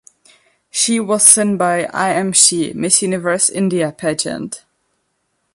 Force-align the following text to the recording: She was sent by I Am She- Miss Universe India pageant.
She 0.71 0.99
was 0.99 1.23
sent 1.23 1.59
by 1.59 1.85
I 1.93 2.09
Am 2.13 2.33
She- 2.33 2.73
Miss 2.73 3.03
Universe 3.03 3.51
India 3.51 3.91
pageant. 3.91 4.65